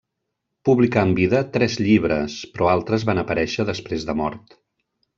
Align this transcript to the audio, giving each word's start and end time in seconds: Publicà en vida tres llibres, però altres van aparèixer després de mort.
Publicà 0.69 1.03
en 1.07 1.11
vida 1.19 1.41
tres 1.57 1.77
llibres, 1.83 2.39
però 2.57 2.73
altres 2.73 3.09
van 3.13 3.25
aparèixer 3.27 3.71
després 3.73 4.09
de 4.11 4.21
mort. 4.25 4.61